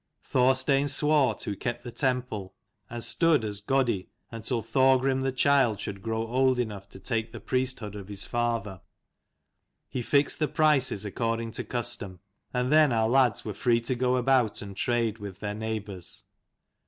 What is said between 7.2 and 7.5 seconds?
the